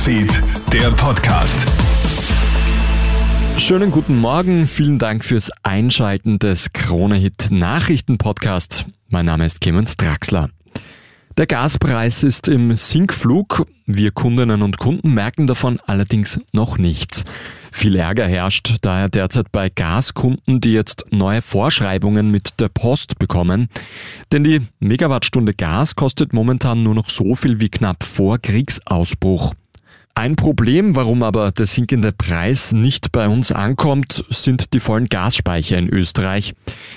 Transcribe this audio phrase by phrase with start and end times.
[0.00, 1.68] Newsfeed, der Podcast.
[3.58, 8.86] Schönen guten Morgen, vielen Dank fürs Einschalten des Krone-Hit Nachrichten-Podcasts.
[9.08, 10.48] Mein Name ist Clemens Draxler.
[11.36, 13.66] Der Gaspreis ist im Sinkflug.
[13.84, 17.24] Wir Kundinnen und Kunden merken davon allerdings noch nichts.
[17.70, 23.68] Viel Ärger herrscht daher derzeit bei Gaskunden, die jetzt neue Vorschreibungen mit der Post bekommen.
[24.32, 29.52] Denn die Megawattstunde Gas kostet momentan nur noch so viel wie knapp vor Kriegsausbruch.
[30.20, 35.78] Ein Problem, warum aber der sinkende Preis nicht bei uns ankommt, sind die vollen Gasspeicher
[35.78, 36.52] in Österreich.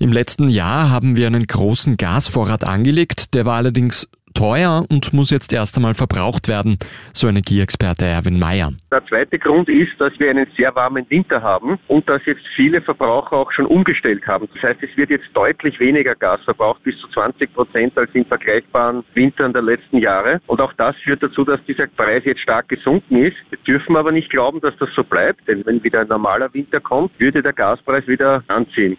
[0.00, 5.30] Im letzten Jahr haben wir einen großen Gasvorrat angelegt, der war allerdings teuer und muss
[5.30, 6.78] jetzt erst einmal verbraucht werden,
[7.12, 8.72] so Energieexperte Erwin Mayer.
[8.90, 12.82] Der zweite Grund ist, dass wir einen sehr warmen Winter haben und dass jetzt viele
[12.82, 14.48] Verbraucher auch schon umgestellt haben.
[14.54, 18.24] Das heißt, es wird jetzt deutlich weniger Gas verbraucht, bis zu 20 Prozent als in
[18.24, 20.40] vergleichbaren Wintern der letzten Jahre.
[20.46, 23.36] Und auch das führt dazu, dass dieser Preis jetzt stark gesunken ist.
[23.50, 26.80] Wir dürfen aber nicht glauben, dass das so bleibt, denn wenn wieder ein normaler Winter
[26.80, 28.96] kommt, würde der Gaspreis wieder anziehen.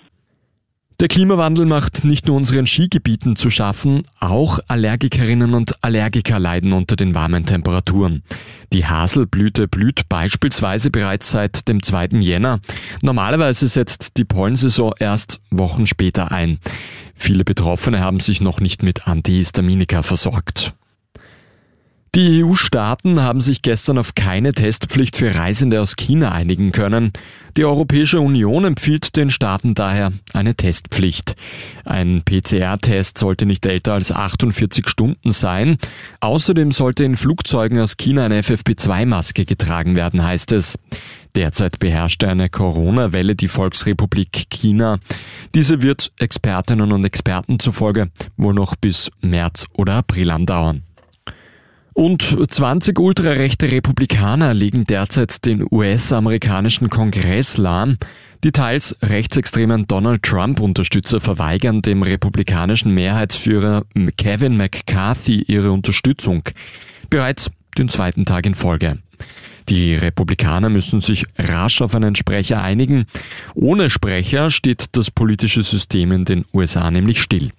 [1.01, 6.95] Der Klimawandel macht nicht nur unseren Skigebieten zu schaffen, auch Allergikerinnen und Allergiker leiden unter
[6.95, 8.23] den warmen Temperaturen.
[8.71, 12.19] Die Haselblüte blüht beispielsweise bereits seit dem 2.
[12.21, 12.61] Jänner.
[13.02, 16.59] Normalerweise setzt die Pollensaison erst Wochen später ein.
[17.13, 20.73] Viele Betroffene haben sich noch nicht mit Antihistaminika versorgt.
[22.16, 27.11] Die EU-Staaten haben sich gestern auf keine Testpflicht für Reisende aus China einigen können.
[27.58, 31.36] Die Europäische Union empfiehlt den Staaten daher eine Testpflicht.
[31.83, 35.77] Ein PCR-Test sollte nicht älter als 48 Stunden sein.
[36.21, 40.77] Außerdem sollte in Flugzeugen aus China eine FFP2-Maske getragen werden, heißt es.
[41.36, 44.99] Derzeit beherrscht eine Corona-Welle die Volksrepublik China.
[45.53, 50.83] Diese wird Expertinnen und Experten zufolge wohl noch bis März oder April andauern.
[51.95, 57.97] Und 20 ultrarechte Republikaner legen derzeit den US-amerikanischen Kongress lahm.
[58.43, 63.86] Die teils rechtsextremen Donald Trump-Unterstützer verweigern dem republikanischen Mehrheitsführer
[64.17, 66.43] Kevin McCarthy ihre Unterstützung.
[67.09, 68.97] Bereits den zweiten Tag in Folge.
[69.70, 73.05] Die Republikaner müssen sich rasch auf einen Sprecher einigen.
[73.53, 77.52] Ohne Sprecher steht das politische System in den USA nämlich still.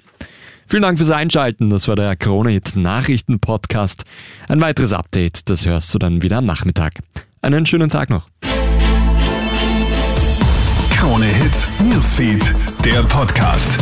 [0.68, 1.70] Vielen Dank fürs Einschalten.
[1.70, 4.02] Das war der Krone-Hit Nachrichten-Podcast.
[4.48, 6.94] Ein weiteres Update, das hörst du dann wieder am Nachmittag.
[7.40, 8.28] Einen schönen Tag noch.
[10.90, 12.52] Krone-Hit Newsfeed,
[12.84, 13.78] der Podcast.